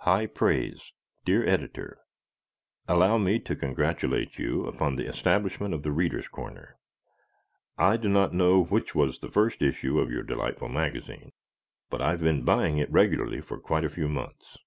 [0.00, 0.92] High Praise
[1.24, 1.98] Dear Editor:
[2.88, 6.76] Allow me to congratulate you upon the establishment of "The Readers' Corner."
[7.78, 11.32] I do not know which was the first issue of your delightful magazine,
[11.88, 14.58] but I have been buying it regularly for quite a few months.